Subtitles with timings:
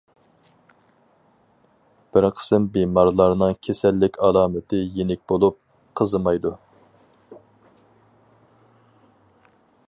[2.15, 5.61] بىر قىسىم بىمارلارنىڭ كېسەللىك ئالامىتى يېنىك بولۇپ،
[6.01, 6.55] قىزىمايدۇ.